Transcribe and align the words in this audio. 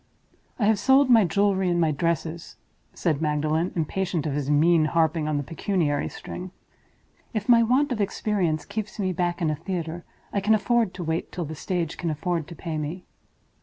"I 0.57 0.65
have 0.65 0.79
sold 0.79 1.11
my 1.11 1.25
jewelry 1.25 1.69
and 1.69 1.79
my 1.79 1.91
dresses," 1.91 2.55
said 2.91 3.21
Magdalen, 3.21 3.71
impatient 3.75 4.25
of 4.25 4.33
his 4.33 4.49
mean 4.49 4.85
harping 4.85 5.27
on 5.27 5.37
the 5.37 5.43
pecuniary 5.43 6.09
string. 6.09 6.49
"If 7.35 7.47
my 7.47 7.61
want 7.61 7.91
of 7.91 8.01
experience 8.01 8.65
keeps 8.65 8.97
me 8.97 9.13
back 9.13 9.43
in 9.43 9.51
a 9.51 9.55
theater, 9.55 10.03
I 10.33 10.41
can 10.41 10.55
afford 10.55 10.95
to 10.95 11.03
wait 11.03 11.31
till 11.31 11.45
the 11.45 11.53
stage 11.53 11.97
can 11.99 12.09
afford 12.09 12.47
to 12.47 12.55
pay 12.55 12.79
me." 12.79 13.03